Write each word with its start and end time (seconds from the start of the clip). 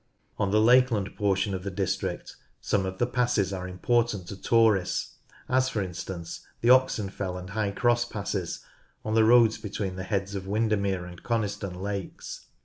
In 0.39 0.49
the 0.49 0.59
lakeland 0.59 1.15
portion 1.15 1.53
of 1.53 1.61
the 1.61 1.69
district 1.69 2.35
some 2.59 2.87
of 2.87 2.97
the 2.97 3.05
passes 3.05 3.53
are 3.53 3.67
important 3.67 4.25
to 4.29 4.35
tourists, 4.41 5.17
as, 5.47 5.69
for 5.69 5.79
instance, 5.83 6.43
the 6.61 6.69
Oxenfell 6.71 7.37
and 7.37 7.51
High 7.51 7.69
Cross 7.69 8.05
Passes, 8.05 8.61
on 9.05 9.13
the 9.13 9.23
roads 9.25 9.59
between 9.59 9.97
the 9.97 10.03
heads 10.03 10.33
of 10.33 10.47
Windermere 10.47 11.05
and 11.05 11.21
Coniston 11.21 11.75
Lakes. 11.75 12.47